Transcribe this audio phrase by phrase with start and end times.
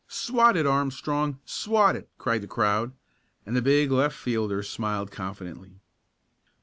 [0.07, 1.37] "Swat it, Armstrong!
[1.45, 2.93] Swat it!" cried the crowd,
[3.45, 5.75] and the big left fielder smiled confidently.